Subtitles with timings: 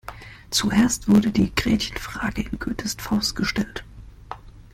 [0.49, 3.83] Zuerst wurde die Gretchenfrage in Goethes Faust gestellt.